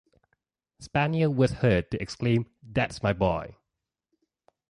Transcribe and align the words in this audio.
Spanier 0.81 1.31
was 1.31 1.51
heard 1.51 1.91
to 1.91 2.01
exclaim 2.01 2.47
"that's 2.63 3.03
my 3.03 3.13
boy." 3.13 3.55